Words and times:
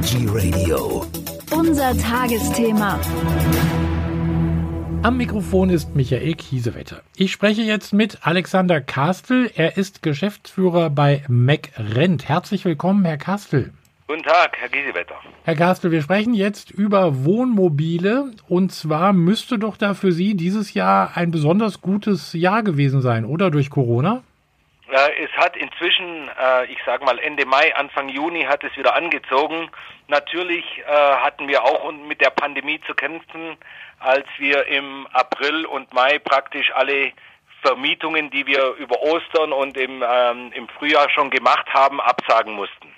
Energy 0.00 0.26
Radio. 0.30 1.04
Unser 1.50 1.94
Tagesthema. 1.98 2.98
Am 5.02 5.18
Mikrofon 5.18 5.68
ist 5.68 5.94
Michael 5.94 6.36
Kiesewetter. 6.36 7.02
Ich 7.16 7.32
spreche 7.32 7.60
jetzt 7.60 7.92
mit 7.92 8.16
Alexander 8.22 8.80
Kastel. 8.80 9.50
Er 9.54 9.76
ist 9.76 10.02
Geschäftsführer 10.02 10.88
bei 10.88 11.22
MacRent. 11.28 12.26
Herzlich 12.26 12.64
willkommen, 12.64 13.04
Herr 13.04 13.18
Kastel. 13.18 13.74
Guten 14.06 14.22
Tag, 14.22 14.56
Herr 14.58 14.70
Giesewetter. 14.70 15.16
Herr 15.44 15.56
Kastel, 15.56 15.90
wir 15.90 16.00
sprechen 16.00 16.32
jetzt 16.32 16.70
über 16.70 17.26
Wohnmobile. 17.26 18.30
Und 18.48 18.72
zwar 18.72 19.12
müsste 19.12 19.58
doch 19.58 19.76
da 19.76 19.92
für 19.92 20.12
Sie 20.12 20.34
dieses 20.34 20.72
Jahr 20.72 21.14
ein 21.14 21.30
besonders 21.30 21.82
gutes 21.82 22.32
Jahr 22.32 22.62
gewesen 22.62 23.02
sein, 23.02 23.26
oder 23.26 23.50
durch 23.50 23.68
Corona? 23.68 24.22
Äh, 24.90 25.24
es 25.24 25.30
hat 25.32 25.56
inzwischen, 25.56 26.28
äh, 26.28 26.66
ich 26.66 26.78
sage 26.84 27.04
mal 27.04 27.18
Ende 27.18 27.46
Mai, 27.46 27.74
Anfang 27.76 28.08
Juni 28.08 28.42
hat 28.42 28.64
es 28.64 28.76
wieder 28.76 28.94
angezogen. 28.94 29.70
Natürlich 30.08 30.64
äh, 30.78 30.92
hatten 30.92 31.46
wir 31.46 31.62
auch 31.62 31.92
mit 31.92 32.20
der 32.20 32.30
Pandemie 32.30 32.80
zu 32.86 32.94
kämpfen, 32.94 33.56
als 34.00 34.26
wir 34.38 34.66
im 34.66 35.06
April 35.12 35.64
und 35.66 35.92
Mai 35.94 36.18
praktisch 36.18 36.72
alle 36.74 37.12
Vermietungen, 37.62 38.30
die 38.30 38.46
wir 38.46 38.74
über 38.78 39.00
Ostern 39.02 39.52
und 39.52 39.76
im, 39.76 40.02
ähm, 40.06 40.50
im 40.54 40.68
Frühjahr 40.68 41.08
schon 41.10 41.30
gemacht 41.30 41.66
haben, 41.72 42.00
absagen 42.00 42.54
mussten. 42.54 42.92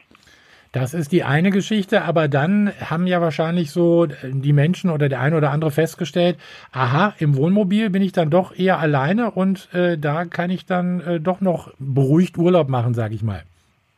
Das 0.73 0.95
ist 0.95 1.13
die 1.13 1.23
eine 1.23 1.51
Geschichte, 1.51 2.03
aber 2.03 2.29
dann 2.29 2.73
haben 2.81 3.07
ja 3.07 3.21
wahrscheinlich 3.21 3.71
so 3.71 4.07
die 4.07 4.55
Menschen 4.55 4.89
oder 4.89 5.11
der 5.11 5.21
eine 5.21 5.37
oder 5.37 5.51
andere 5.51 5.71
festgestellt, 5.71 6.39
aha, 6.73 7.15
im 7.19 7.37
Wohnmobil 7.37 7.91
bin 7.91 8.01
ich 8.01 8.13
dann 8.13 8.31
doch 8.31 8.57
eher 8.57 8.79
alleine 8.79 9.33
und 9.33 9.69
äh, 9.75 9.99
da 9.99 10.25
kann 10.25 10.49
ich 10.49 10.65
dann 10.65 11.01
äh, 11.03 11.21
doch 11.21 11.43
noch 11.43 11.73
beruhigt 11.79 12.39
Urlaub 12.39 12.71
machen, 12.71 12.95
sage 12.95 13.15
ich 13.15 13.23
mal. 13.23 13.43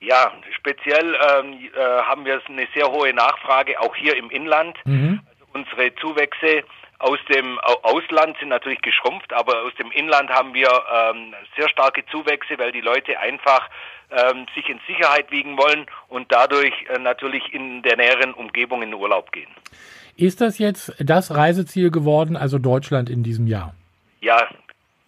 Ja, 0.00 0.32
speziell 0.50 1.14
ähm, 1.14 1.60
äh, 1.76 2.02
haben 2.02 2.24
wir 2.24 2.40
eine 2.48 2.66
sehr 2.74 2.90
hohe 2.90 3.14
Nachfrage, 3.14 3.80
auch 3.80 3.94
hier 3.94 4.16
im 4.16 4.30
Inland. 4.30 4.76
Mhm. 4.84 5.20
Also 5.30 5.44
unsere 5.52 5.94
Zuwächse 5.94 6.64
aus 6.98 7.18
dem 7.32 7.58
Ausland 7.82 8.36
sind 8.38 8.48
natürlich 8.48 8.80
geschrumpft, 8.80 9.32
aber 9.32 9.62
aus 9.64 9.74
dem 9.76 9.90
Inland 9.90 10.30
haben 10.30 10.54
wir 10.54 10.68
ähm, 10.68 11.34
sehr 11.56 11.68
starke 11.68 12.04
Zuwächse, 12.06 12.58
weil 12.58 12.72
die 12.72 12.80
Leute 12.80 13.18
einfach 13.18 13.68
ähm, 14.10 14.46
sich 14.54 14.68
in 14.68 14.80
Sicherheit 14.86 15.30
wiegen 15.30 15.58
wollen 15.58 15.86
und 16.08 16.30
dadurch 16.30 16.72
äh, 16.88 16.98
natürlich 16.98 17.52
in 17.52 17.82
der 17.82 17.96
näheren 17.96 18.32
Umgebung 18.34 18.82
in 18.82 18.90
den 18.90 19.00
Urlaub 19.00 19.32
gehen. 19.32 19.50
Ist 20.16 20.40
das 20.40 20.58
jetzt 20.58 20.94
das 20.98 21.34
Reiseziel 21.34 21.90
geworden, 21.90 22.36
also 22.36 22.58
Deutschland 22.58 23.10
in 23.10 23.22
diesem 23.22 23.46
Jahr? 23.46 23.74
Ja, 24.20 24.48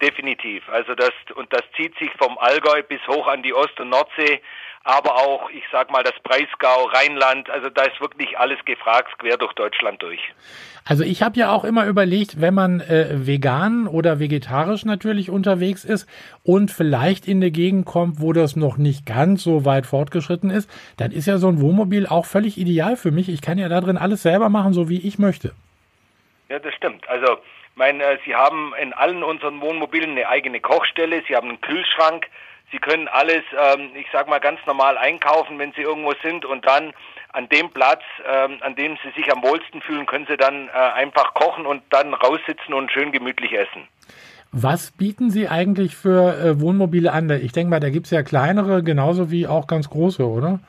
definitiv. 0.01 0.67
Also 0.69 0.95
das 0.95 1.11
und 1.35 1.51
das 1.53 1.63
zieht 1.75 1.97
sich 1.97 2.11
vom 2.17 2.37
Allgäu 2.37 2.83
bis 2.83 2.99
hoch 3.07 3.27
an 3.27 3.41
die 3.41 3.53
Ost- 3.53 3.79
und 3.79 3.89
Nordsee 3.89 4.41
aber 4.87 5.15
auch, 5.15 5.49
ich 5.49 5.65
sag 5.69 5.91
mal, 5.91 6.01
das 6.01 6.13
Breisgau, 6.23 6.85
Rheinland, 6.93 7.49
also 7.49 7.69
da 7.69 7.83
ist 7.83 7.99
wirklich 7.99 8.39
alles 8.39 8.57
gefragt, 8.63 9.19
quer 9.19 9.35
durch 9.35 9.51
Deutschland 9.53 10.01
durch. 10.01 10.21
Also 10.85 11.03
ich 11.03 11.21
habe 11.21 11.37
ja 11.37 11.51
auch 11.51 11.65
immer 11.65 11.85
überlegt, 11.87 12.39
wenn 12.39 12.53
man 12.53 12.79
äh, 12.79 13.27
vegan 13.27 13.87
oder 13.87 14.19
vegetarisch 14.19 14.85
natürlich 14.85 15.29
unterwegs 15.29 15.83
ist 15.83 16.09
und 16.43 16.71
vielleicht 16.71 17.27
in 17.27 17.39
eine 17.39 17.51
Gegend 17.51 17.85
kommt, 17.85 18.21
wo 18.21 18.31
das 18.31 18.55
noch 18.55 18.77
nicht 18.77 19.05
ganz 19.05 19.43
so 19.43 19.65
weit 19.65 19.85
fortgeschritten 19.85 20.49
ist, 20.49 20.69
dann 20.95 21.11
ist 21.11 21.27
ja 21.27 21.37
so 21.37 21.49
ein 21.49 21.59
Wohnmobil 21.59 22.07
auch 22.07 22.25
völlig 22.25 22.57
ideal 22.57 22.95
für 22.95 23.11
mich. 23.11 23.27
Ich 23.27 23.41
kann 23.41 23.57
ja 23.57 23.67
da 23.67 23.81
drin 23.81 23.97
alles 23.97 24.23
selber 24.23 24.47
machen, 24.47 24.71
so 24.71 24.87
wie 24.87 25.05
ich 25.05 25.19
möchte. 25.19 25.51
Ja, 26.47 26.59
das 26.59 26.73
stimmt. 26.75 27.09
Also, 27.09 27.39
mein, 27.75 27.99
äh, 27.99 28.19
Sie 28.25 28.33
haben 28.33 28.73
in 28.81 28.93
allen 28.93 29.21
unseren 29.21 29.59
Wohnmobilen 29.59 30.11
eine 30.11 30.29
eigene 30.29 30.61
Kochstelle, 30.61 31.21
Sie 31.27 31.35
haben 31.35 31.49
einen 31.49 31.59
Kühlschrank, 31.59 32.27
Sie 32.71 32.79
können 32.79 33.07
alles, 33.07 33.43
ähm, 33.57 33.91
ich 33.95 34.07
sag 34.11 34.27
mal, 34.27 34.39
ganz 34.39 34.59
normal 34.65 34.97
einkaufen, 34.97 35.57
wenn 35.57 35.71
Sie 35.73 35.81
irgendwo 35.81 36.13
sind 36.21 36.43
und 36.43 36.65
dann 36.65 36.93
an 37.31 37.47
dem 37.49 37.69
Platz, 37.69 38.01
ähm, 38.25 38.57
an 38.61 38.75
dem 38.75 38.97
Sie 39.03 39.11
sich 39.21 39.31
am 39.31 39.41
wohlsten 39.41 39.81
fühlen, 39.81 40.05
können 40.05 40.25
Sie 40.27 40.37
dann 40.37 40.67
äh, 40.67 40.71
einfach 40.71 41.33
kochen 41.33 41.65
und 41.65 41.81
dann 41.91 42.13
raussitzen 42.13 42.73
und 42.73 42.91
schön 42.91 43.11
gemütlich 43.11 43.53
essen. 43.53 43.87
Was 44.51 44.91
bieten 44.91 45.29
Sie 45.29 45.47
eigentlich 45.47 45.95
für 45.95 46.37
äh, 46.37 46.59
Wohnmobile 46.59 47.11
an? 47.11 47.29
Ich 47.29 47.51
denke 47.51 47.69
mal, 47.69 47.79
da 47.79 47.89
gibt 47.89 48.07
es 48.07 48.11
ja 48.11 48.23
kleinere, 48.23 48.83
genauso 48.83 49.29
wie 49.29 49.47
auch 49.47 49.67
ganz 49.67 49.89
große, 49.89 50.25
oder? 50.27 50.59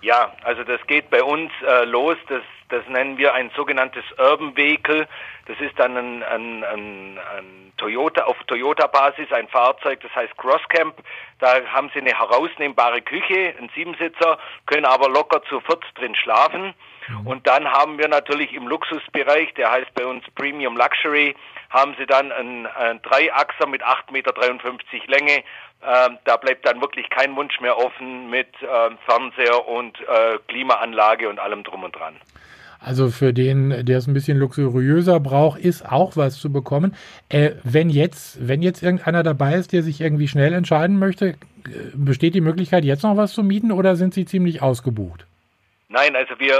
Ja, 0.00 0.32
also 0.44 0.62
das 0.64 0.80
geht 0.86 1.10
bei 1.10 1.22
uns 1.22 1.50
äh, 1.66 1.84
los. 1.84 2.16
Das, 2.28 2.42
das 2.68 2.86
nennen 2.88 3.18
wir 3.18 3.34
ein 3.34 3.50
sogenanntes 3.56 4.04
Urban 4.18 4.56
Vehicle. 4.56 5.08
Das 5.46 5.58
ist 5.60 5.78
dann 5.78 5.96
ein, 5.96 6.22
ein, 6.22 6.64
ein, 6.64 7.18
ein 7.36 7.72
Toyota 7.78 8.24
auf 8.24 8.36
Toyota-Basis 8.46 9.32
ein 9.32 9.48
Fahrzeug, 9.48 10.00
das 10.00 10.14
heißt 10.14 10.36
Crosscamp. 10.36 10.94
Da 11.38 11.64
haben 11.72 11.90
Sie 11.94 12.00
eine 12.00 12.10
herausnehmbare 12.10 13.00
Küche, 13.00 13.54
einen 13.56 13.70
Siebensitzer, 13.74 14.38
können 14.66 14.84
aber 14.84 15.08
locker 15.08 15.42
zu 15.44 15.60
viert 15.60 15.84
drin 15.94 16.14
schlafen. 16.14 16.74
Mhm. 17.08 17.26
Und 17.26 17.46
dann 17.46 17.66
haben 17.66 17.98
wir 17.98 18.08
natürlich 18.08 18.52
im 18.52 18.68
Luxusbereich, 18.68 19.54
der 19.54 19.70
heißt 19.70 19.94
bei 19.94 20.04
uns 20.04 20.24
Premium 20.34 20.76
Luxury, 20.76 21.34
haben 21.70 21.94
Sie 21.98 22.06
dann 22.06 22.32
einen, 22.32 22.66
einen 22.66 23.02
Dreiachser 23.02 23.66
mit 23.66 23.82
8,53 23.82 24.12
Meter 24.12 24.32
Länge. 25.06 25.42
Ähm, 25.80 26.18
da 26.24 26.36
bleibt 26.36 26.66
dann 26.66 26.80
wirklich 26.80 27.08
kein 27.10 27.36
Wunsch 27.36 27.60
mehr 27.60 27.78
offen 27.78 28.30
mit 28.30 28.48
ähm, 28.62 28.98
Fernseher 29.06 29.68
und 29.68 29.98
äh, 30.00 30.38
Klimaanlage 30.48 31.28
und 31.28 31.38
allem 31.38 31.62
drum 31.62 31.84
und 31.84 31.94
dran. 31.94 32.16
Also 32.80 33.10
für 33.10 33.32
den, 33.32 33.84
der 33.84 33.98
es 33.98 34.06
ein 34.06 34.14
bisschen 34.14 34.38
luxuriöser 34.38 35.18
braucht, 35.20 35.60
ist 35.60 35.90
auch 35.90 36.16
was 36.16 36.38
zu 36.38 36.52
bekommen. 36.52 36.94
Äh, 37.28 37.52
wenn 37.64 37.90
jetzt, 37.90 38.46
wenn 38.46 38.62
jetzt 38.62 38.82
irgendeiner 38.82 39.22
dabei 39.22 39.54
ist, 39.54 39.72
der 39.72 39.82
sich 39.82 40.00
irgendwie 40.00 40.28
schnell 40.28 40.52
entscheiden 40.52 40.98
möchte, 40.98 41.28
äh, 41.28 41.36
besteht 41.94 42.34
die 42.34 42.40
Möglichkeit, 42.40 42.84
jetzt 42.84 43.02
noch 43.02 43.16
was 43.16 43.32
zu 43.32 43.42
mieten 43.42 43.72
oder 43.72 43.96
sind 43.96 44.14
Sie 44.14 44.24
ziemlich 44.24 44.62
ausgebucht? 44.62 45.27
Nein, 45.90 46.14
also 46.16 46.38
wir 46.38 46.54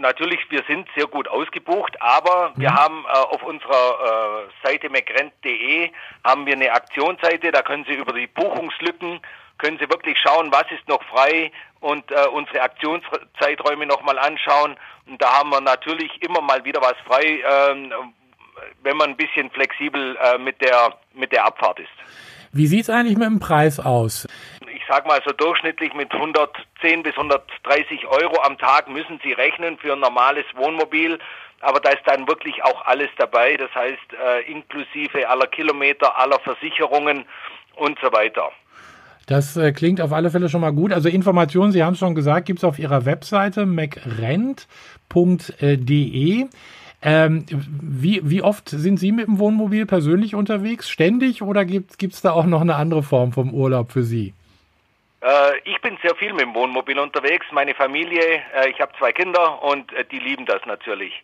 natürlich, 0.00 0.40
wir 0.50 0.64
sind 0.66 0.88
sehr 0.96 1.06
gut 1.06 1.28
ausgebucht, 1.28 1.94
aber 2.00 2.52
wir 2.56 2.70
mhm. 2.70 2.74
haben 2.74 3.04
äh, 3.04 3.16
auf 3.16 3.42
unserer 3.44 4.48
äh, 4.48 4.66
Seite 4.68 4.90
macrent.de 4.90 5.90
haben 6.24 6.46
wir 6.46 6.54
eine 6.54 6.72
Aktionsseite, 6.72 7.52
da 7.52 7.62
können 7.62 7.84
Sie 7.88 7.94
über 7.94 8.12
die 8.12 8.26
Buchungslücken 8.26 9.20
können 9.62 9.78
Sie 9.78 9.88
wirklich 9.88 10.18
schauen, 10.18 10.50
was 10.50 10.64
ist 10.76 10.86
noch 10.88 11.02
frei 11.04 11.52
und 11.80 12.10
äh, 12.10 12.26
unsere 12.32 12.62
Aktionszeiträume 12.62 13.86
nochmal 13.86 14.18
anschauen. 14.18 14.76
Und 15.06 15.22
da 15.22 15.38
haben 15.38 15.50
wir 15.50 15.60
natürlich 15.60 16.10
immer 16.22 16.40
mal 16.40 16.64
wieder 16.64 16.80
was 16.80 16.94
frei, 17.06 17.42
ähm, 17.48 17.92
wenn 18.82 18.96
man 18.96 19.10
ein 19.10 19.16
bisschen 19.16 19.50
flexibel 19.50 20.16
äh, 20.16 20.38
mit 20.38 20.60
der 20.60 20.94
mit 21.14 21.32
der 21.32 21.44
Abfahrt 21.44 21.78
ist. 21.80 21.90
Wie 22.52 22.66
sieht 22.66 22.82
es 22.82 22.90
eigentlich 22.90 23.16
mit 23.16 23.26
dem 23.26 23.40
Preis 23.40 23.80
aus? 23.80 24.28
Sage 24.92 25.08
mal 25.08 25.22
so 25.24 25.32
durchschnittlich 25.32 25.94
mit 25.94 26.12
110 26.12 27.02
bis 27.02 27.16
130 27.16 28.06
Euro 28.08 28.42
am 28.42 28.58
Tag 28.58 28.90
müssen 28.90 29.18
Sie 29.24 29.32
rechnen 29.32 29.78
für 29.78 29.94
ein 29.94 30.00
normales 30.00 30.44
Wohnmobil. 30.54 31.18
Aber 31.62 31.80
da 31.80 31.88
ist 31.92 32.02
dann 32.04 32.28
wirklich 32.28 32.62
auch 32.62 32.84
alles 32.84 33.08
dabei. 33.16 33.56
Das 33.56 33.74
heißt, 33.74 33.96
äh, 34.22 34.42
inklusive 34.52 35.26
aller 35.26 35.46
Kilometer, 35.46 36.18
aller 36.18 36.38
Versicherungen 36.40 37.24
und 37.76 37.98
so 38.02 38.12
weiter. 38.12 38.50
Das 39.26 39.56
äh, 39.56 39.72
klingt 39.72 40.02
auf 40.02 40.12
alle 40.12 40.30
Fälle 40.30 40.50
schon 40.50 40.60
mal 40.60 40.74
gut. 40.74 40.92
Also 40.92 41.08
Informationen, 41.08 41.72
Sie 41.72 41.82
haben 41.82 41.94
es 41.94 41.98
schon 41.98 42.14
gesagt, 42.14 42.44
gibt 42.44 42.58
es 42.58 42.64
auf 42.64 42.78
Ihrer 42.78 43.06
Webseite 43.06 43.64
macrent.de. 43.64 44.66
Ähm, 47.00 47.46
wie, 47.80 48.20
wie 48.24 48.42
oft 48.42 48.68
sind 48.68 49.00
Sie 49.00 49.10
mit 49.10 49.26
dem 49.26 49.38
Wohnmobil 49.38 49.86
persönlich 49.86 50.34
unterwegs? 50.34 50.90
Ständig 50.90 51.40
oder 51.40 51.64
gibt 51.64 52.02
es 52.02 52.20
da 52.20 52.32
auch 52.32 52.44
noch 52.44 52.60
eine 52.60 52.74
andere 52.74 53.02
Form 53.02 53.32
vom 53.32 53.54
Urlaub 53.54 53.90
für 53.90 54.02
Sie? 54.02 54.34
Äh, 55.22 55.58
ich 55.64 55.80
bin 55.80 55.96
sehr 56.02 56.14
viel 56.16 56.32
mit 56.32 56.42
dem 56.42 56.54
Wohnmobil 56.54 56.98
unterwegs. 56.98 57.46
Meine 57.52 57.74
Familie, 57.74 58.42
äh, 58.54 58.68
ich 58.70 58.80
habe 58.80 58.92
zwei 58.98 59.12
Kinder 59.12 59.62
und 59.62 59.92
äh, 59.92 60.04
die 60.04 60.18
lieben 60.18 60.46
das 60.46 60.64
natürlich. 60.66 61.22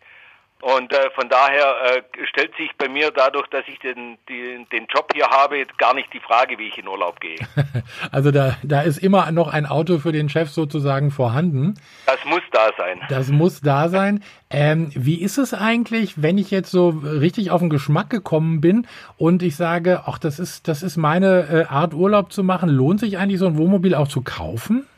Und 0.61 0.93
äh, 0.93 1.11
von 1.15 1.29
daher 1.29 1.75
äh, 1.85 2.27
stellt 2.27 2.57
sich 2.57 2.71
bei 2.77 2.89
mir 2.89 3.13
dadurch, 3.13 3.47
dass 3.47 3.63
ich 3.69 3.79
den, 3.79 4.19
den, 4.29 4.69
den 4.71 4.87
Job 4.87 5.09
hier 5.15 5.29
habe, 5.29 5.65
gar 5.79 5.95
nicht 5.95 6.13
die 6.13 6.19
Frage, 6.19 6.59
wie 6.59 6.67
ich 6.67 6.79
in 6.79 6.89
Urlaub 6.89 7.21
gehe. 7.21 7.39
also 8.11 8.33
da, 8.33 8.57
da 8.65 8.83
ist 8.83 8.99
immer 8.99 9.31
noch 9.31 9.53
ein 9.53 9.67
Auto 9.67 9.99
für 9.99 10.11
den 10.11 10.29
Chef 10.29 10.49
sozusagen 10.51 11.13
vorhanden. 11.13 11.75
Das 12.07 12.25
muss 12.25 12.43
da 12.51 12.71
sein. 12.77 13.01
Das 13.09 13.29
muss 13.29 13.61
da 13.61 13.89
sein. 13.89 14.25
Ähm, 14.51 14.91
wie 14.97 15.23
ist 15.23 15.39
es 15.39 15.55
eigentlich, 15.55 16.23
wenn 16.23 16.39
ich 16.39 16.51
jetzt 16.51 16.73
so 16.73 16.89
richtig 16.89 17.53
auf 17.53 17.61
den 17.61 17.71
Geschmack 17.71 18.11
gekommen 18.11 18.61
bin 18.61 18.89
und 19.17 19.45
ich 19.45 19.55
sage, 19.55 20.03
ach, 20.07 20.19
das 20.19 20.41
ist, 20.41 20.67
das 20.67 20.83
ist 20.83 20.97
meine 20.97 21.67
äh, 21.69 21.73
Art 21.73 21.95
Urlaub 21.95 22.33
zu 22.33 22.43
machen, 22.43 22.69
lohnt 22.69 22.99
sich 22.99 23.17
eigentlich 23.19 23.39
so 23.39 23.47
ein 23.47 23.59
Wohnmobil 23.59 23.95
auch 23.95 24.09
zu 24.09 24.23
kaufen? 24.23 24.89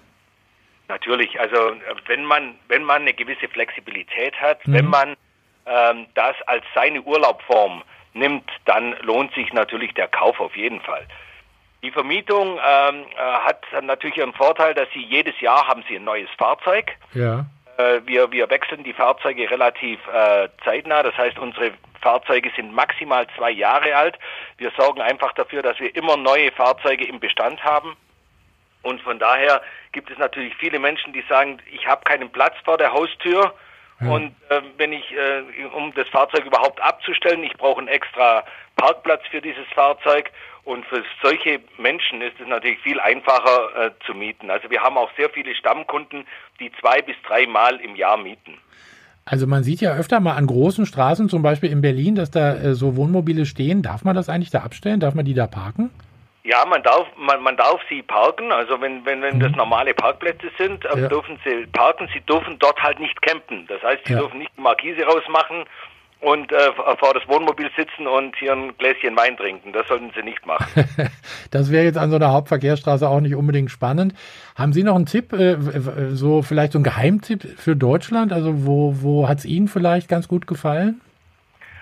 Natürlich, 0.88 1.38
also 1.38 1.56
wenn 2.06 2.25
man, 2.25 2.55
wenn 2.69 2.82
man 2.82 3.02
eine 3.02 3.12
gewisse 3.12 3.46
Flexibilität 3.49 4.35
hat, 4.40 4.67
mhm. 4.67 4.73
wenn 4.73 4.87
man 4.87 5.17
das 5.65 6.35
als 6.47 6.65
seine 6.75 7.03
Urlaubform 7.03 7.83
nimmt, 8.12 8.51
dann 8.65 8.97
lohnt 9.03 9.33
sich 9.35 9.53
natürlich 9.53 9.95
der 9.95 10.09
Kauf 10.09 10.41
auf 10.41 10.57
jeden 10.57 10.81
Fall. 10.81 11.07
Die 11.83 11.91
Vermietung 11.91 12.59
ähm, 12.59 13.07
äh, 13.17 13.17
hat 13.17 13.65
natürlich 13.83 14.23
einen 14.23 14.35
Vorteil, 14.35 14.75
dass 14.75 14.89
Sie 14.93 15.03
jedes 15.03 15.41
Jahr 15.41 15.67
haben 15.67 15.83
Sie 15.89 15.97
ein 15.97 16.05
neues 16.05 16.29
Fahrzeug. 16.37 16.93
Ja. 17.15 17.47
Äh, 17.79 18.01
wir, 18.05 18.31
wir 18.33 18.51
wechseln 18.51 18.85
die 18.85 18.93
Fahrzeuge 18.93 19.51
relativ 19.51 19.99
äh, 20.09 20.49
zeitnah. 20.62 21.03
Das 21.03 21.17
heißt, 21.17 21.39
unsere 21.39 21.73
Fahrzeuge 22.03 22.51
sind 22.55 22.75
maximal 22.75 23.27
zwei 23.37 23.51
Jahre 23.51 23.97
alt. 23.97 24.19
Wir 24.59 24.71
sorgen 24.77 25.01
einfach 25.01 25.33
dafür, 25.33 25.62
dass 25.62 25.81
wir 25.81 25.95
immer 25.97 26.19
neue 26.19 26.53
Fahrzeuge 26.53 27.07
im 27.07 27.19
Bestand 27.19 27.65
haben. 27.65 27.97
Und 28.83 29.01
von 29.03 29.19
daher 29.19 29.62
gibt 29.93 30.11
es 30.11 30.19
natürlich 30.19 30.55
viele 30.57 30.79
Menschen, 30.79 31.12
die 31.12 31.25
sagen, 31.29 31.61
ich 31.71 31.87
habe 31.87 32.05
keinen 32.05 32.31
Platz 32.31 32.55
vor 32.65 32.77
der 32.77 32.93
Haustür. 32.93 33.55
Ja. 34.00 34.11
Und 34.11 34.35
äh, 34.49 34.62
wenn 34.79 34.93
ich, 34.93 35.05
äh, 35.12 35.64
um 35.76 35.93
das 35.94 36.08
Fahrzeug 36.08 36.44
überhaupt 36.47 36.81
abzustellen, 36.81 37.43
ich 37.44 37.52
brauche 37.55 37.79
einen 37.79 37.88
extra 37.88 38.44
Parkplatz 38.76 39.23
für 39.31 39.41
dieses 39.41 39.67
Fahrzeug. 39.75 40.31
Und 40.64 40.85
für 40.87 41.02
solche 41.23 41.61
Menschen 41.79 42.20
ist 42.20 42.38
es 42.41 42.47
natürlich 42.47 42.79
viel 42.81 43.00
einfacher 43.00 43.87
äh, 43.87 43.91
zu 44.06 44.14
mieten. 44.14 44.50
Also 44.50 44.70
wir 44.70 44.81
haben 44.81 44.97
auch 44.97 45.11
sehr 45.17 45.31
viele 45.31 45.55
Stammkunden, 45.55 46.26
die 46.61 46.70
zwei 46.81 47.02
bis 47.02 47.17
drei 47.26 47.47
Mal 47.47 47.81
im 47.81 47.97
Jahr 47.97 48.17
mieten. 48.17 48.58
Also 49.25 49.47
man 49.47 49.62
sieht 49.62 49.81
ja 49.81 49.94
öfter 49.94 50.20
mal 50.20 50.35
an 50.35 50.47
großen 50.47 50.87
Straßen, 50.87 51.29
zum 51.29 51.43
Beispiel 51.43 51.70
in 51.70 51.81
Berlin, 51.81 52.14
dass 52.14 52.31
da 52.31 52.55
äh, 52.56 52.75
so 52.75 52.97
Wohnmobile 52.97 53.47
stehen. 53.47 53.82
Darf 53.82 54.05
man 54.05 54.17
das 54.17 54.29
eigentlich 54.29 54.50
da 54.50 54.61
abstellen? 54.61 55.00
Darf 55.00 55.14
man 55.14 55.25
die 55.25 55.35
da 55.35 55.47
parken? 55.47 55.91
Ja, 56.42 56.64
man 56.64 56.82
darf, 56.82 57.06
man, 57.16 57.42
man 57.42 57.56
darf 57.56 57.81
sie 57.88 58.02
parken. 58.02 58.50
Also 58.50 58.81
wenn, 58.81 59.04
wenn, 59.04 59.20
wenn 59.20 59.40
das 59.40 59.50
mhm. 59.50 59.58
normale 59.58 59.92
Parkplätze 59.92 60.50
sind, 60.56 60.84
äh, 60.87 61.00
ja. 61.00 61.08
dürfen 61.08 61.38
sie 61.44 61.66
parken. 61.66 62.08
Sie 62.14 62.20
dürfen 62.20 62.58
dort 62.58 62.82
halt 62.82 62.98
nicht 62.98 63.20
campen. 63.20 63.66
Das 63.69 63.82
heißt, 63.82 64.06
sie 64.06 64.14
ja. 64.14 64.20
dürfen 64.20 64.38
nicht 64.38 64.50
die 64.56 64.62
Markise 64.62 65.02
rausmachen 65.04 65.66
und 66.20 66.52
äh, 66.52 66.72
vor 66.98 67.14
das 67.14 67.26
Wohnmobil 67.28 67.70
sitzen 67.76 68.06
und 68.06 68.37
hier 68.37 68.52
ein 68.52 68.76
Gläschen 68.76 69.16
Wein 69.16 69.37
trinken. 69.37 69.72
Das 69.72 69.88
sollten 69.88 70.10
sie 70.14 70.22
nicht 70.22 70.44
machen. 70.46 70.66
das 71.50 71.70
wäre 71.70 71.84
jetzt 71.84 71.98
an 71.98 72.10
so 72.10 72.16
einer 72.16 72.32
Hauptverkehrsstraße 72.32 73.08
auch 73.08 73.20
nicht 73.20 73.34
unbedingt 73.34 73.70
spannend. 73.70 74.14
Haben 74.56 74.72
Sie 74.72 74.82
noch 74.82 74.96
einen 74.96 75.06
Tipp, 75.06 75.32
äh, 75.32 75.56
so 76.10 76.42
vielleicht 76.42 76.72
so 76.72 76.78
ein 76.78 76.84
Geheimtipp 76.84 77.58
für 77.58 77.76
Deutschland? 77.76 78.32
Also 78.32 78.66
wo, 78.66 78.94
wo 79.00 79.28
hat 79.28 79.38
es 79.38 79.44
Ihnen 79.44 79.69
vielleicht 79.69 80.08
ganz 80.08 80.28
gut 80.28 80.46
gefallen? 80.46 81.00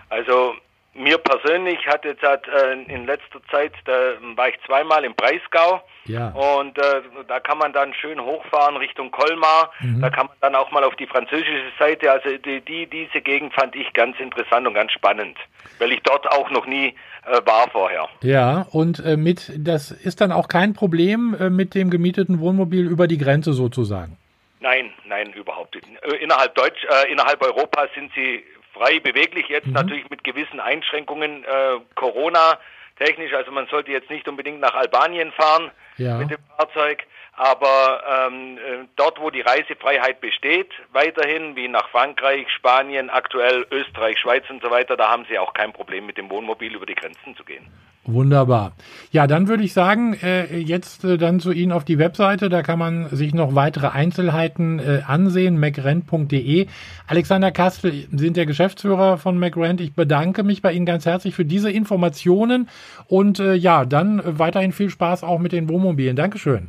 Also 0.08 0.54
mir 0.98 1.18
persönlich 1.18 1.86
hat 1.86 2.04
jetzt 2.04 2.22
halt, 2.22 2.46
äh, 2.48 2.72
in 2.92 3.06
letzter 3.06 3.40
Zeit, 3.50 3.72
da 3.84 3.92
war 4.36 4.48
ich 4.48 4.56
zweimal 4.66 5.04
im 5.04 5.14
Breisgau 5.14 5.80
ja. 6.04 6.28
und 6.30 6.76
äh, 6.78 7.02
da 7.26 7.40
kann 7.40 7.58
man 7.58 7.72
dann 7.72 7.94
schön 7.94 8.20
hochfahren 8.20 8.76
Richtung 8.76 9.10
Colmar. 9.10 9.70
Mhm. 9.80 10.00
Da 10.00 10.10
kann 10.10 10.26
man 10.26 10.36
dann 10.40 10.54
auch 10.54 10.70
mal 10.70 10.84
auf 10.84 10.96
die 10.96 11.06
französische 11.06 11.72
Seite. 11.78 12.10
Also 12.10 12.36
die, 12.36 12.60
die, 12.60 12.86
diese 12.86 13.20
Gegend 13.20 13.54
fand 13.54 13.76
ich 13.76 13.92
ganz 13.92 14.18
interessant 14.18 14.66
und 14.66 14.74
ganz 14.74 14.92
spannend, 14.92 15.38
weil 15.78 15.92
ich 15.92 16.00
dort 16.02 16.30
auch 16.30 16.50
noch 16.50 16.66
nie 16.66 16.94
äh, 17.26 17.46
war 17.46 17.70
vorher. 17.70 18.08
Ja, 18.22 18.66
und 18.72 18.98
äh, 19.04 19.16
mit 19.16 19.52
das 19.56 19.90
ist 19.90 20.20
dann 20.20 20.32
auch 20.32 20.48
kein 20.48 20.74
Problem 20.74 21.36
äh, 21.38 21.50
mit 21.50 21.74
dem 21.74 21.90
gemieteten 21.90 22.40
Wohnmobil 22.40 22.86
über 22.86 23.06
die 23.06 23.18
Grenze 23.18 23.52
sozusagen. 23.52 24.16
Nein, 24.60 24.90
nein, 25.06 25.32
überhaupt 25.34 25.74
nicht. 25.76 25.86
Äh, 26.02 26.16
innerhalb 26.16 26.54
Deutsch, 26.54 26.84
äh, 26.84 27.12
innerhalb 27.12 27.40
Europas 27.42 27.88
sind 27.94 28.10
sie 28.14 28.42
frei 28.78 29.00
beweglich, 29.00 29.48
jetzt 29.48 29.66
mhm. 29.66 29.74
natürlich 29.74 30.08
mit 30.10 30.24
gewissen 30.24 30.60
Einschränkungen 30.60 31.44
äh, 31.44 31.80
Corona 31.94 32.58
technisch. 32.98 33.32
Also 33.32 33.50
man 33.52 33.66
sollte 33.68 33.92
jetzt 33.92 34.10
nicht 34.10 34.28
unbedingt 34.28 34.60
nach 34.60 34.74
Albanien 34.74 35.32
fahren 35.32 35.70
ja. 35.96 36.16
mit 36.16 36.30
dem 36.30 36.38
Fahrzeug, 36.56 37.04
aber 37.32 38.28
ähm, 38.28 38.58
äh, 38.58 38.86
dort, 38.96 39.20
wo 39.20 39.30
die 39.30 39.40
Reisefreiheit 39.40 40.20
besteht, 40.20 40.70
weiterhin 40.92 41.54
wie 41.54 41.68
nach 41.68 41.88
Frankreich, 41.90 42.48
Spanien, 42.50 43.10
aktuell 43.10 43.66
Österreich, 43.70 44.18
Schweiz 44.18 44.44
und 44.50 44.62
so 44.62 44.70
weiter, 44.70 44.96
da 44.96 45.08
haben 45.08 45.24
sie 45.28 45.38
auch 45.38 45.54
kein 45.54 45.72
Problem 45.72 46.06
mit 46.06 46.18
dem 46.18 46.30
Wohnmobil 46.30 46.74
über 46.74 46.86
die 46.86 46.96
Grenzen 46.96 47.36
zu 47.36 47.44
gehen. 47.44 47.66
Wunderbar. 48.10 48.72
Ja, 49.12 49.26
dann 49.26 49.48
würde 49.48 49.62
ich 49.62 49.74
sagen, 49.74 50.14
äh, 50.22 50.56
jetzt 50.56 51.04
äh, 51.04 51.18
dann 51.18 51.40
zu 51.40 51.52
Ihnen 51.52 51.72
auf 51.72 51.84
die 51.84 51.98
Webseite. 51.98 52.48
Da 52.48 52.62
kann 52.62 52.78
man 52.78 53.10
sich 53.10 53.34
noch 53.34 53.54
weitere 53.54 53.88
Einzelheiten 53.88 54.78
äh, 54.78 55.02
ansehen, 55.06 55.60
macrent.de. 55.60 56.68
Alexander 57.06 57.52
Kastel 57.52 58.06
sind 58.10 58.38
der 58.38 58.46
Geschäftsführer 58.46 59.18
von 59.18 59.38
MacRent. 59.38 59.82
Ich 59.82 59.92
bedanke 59.92 60.42
mich 60.42 60.62
bei 60.62 60.72
Ihnen 60.72 60.86
ganz 60.86 61.04
herzlich 61.04 61.34
für 61.34 61.44
diese 61.44 61.70
Informationen 61.70 62.70
und 63.08 63.40
äh, 63.40 63.52
ja, 63.52 63.84
dann 63.84 64.22
weiterhin 64.24 64.72
viel 64.72 64.88
Spaß 64.88 65.22
auch 65.22 65.38
mit 65.38 65.52
den 65.52 65.68
Wohnmobilen. 65.68 66.16
Dankeschön. 66.16 66.68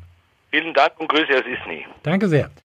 Vielen 0.51 0.73
Dank 0.73 0.91
und 0.97 1.07
Grüße 1.07 1.31
aus 1.31 1.45
Isny. 1.45 1.85
Danke 2.03 2.27
sehr. 2.27 2.49